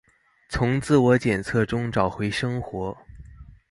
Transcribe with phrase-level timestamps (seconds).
[0.49, 2.97] 從自我檢測中找回生活